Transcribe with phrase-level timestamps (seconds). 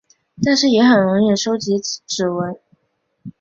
[0.43, 2.57] 但是也很容易收集指纹。